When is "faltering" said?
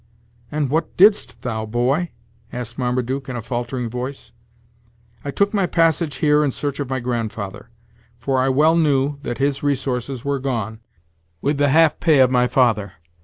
3.43-3.87